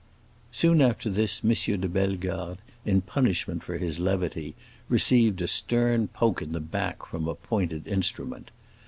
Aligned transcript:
Soon 0.51 0.81
after 0.81 1.11
this 1.11 1.41
M. 1.45 1.53
de 1.79 1.87
Bellegarde, 1.87 2.59
in 2.85 3.01
punishment 3.01 3.61
for 3.61 3.77
his 3.77 3.99
levity, 3.99 4.55
received 4.89 5.43
a 5.43 5.47
stern 5.47 6.07
poke 6.07 6.41
in 6.41 6.53
the 6.53 6.59
back 6.59 7.05
from 7.05 7.27
a 7.27 7.35
pointed 7.35 7.85
instrument. 7.85 8.49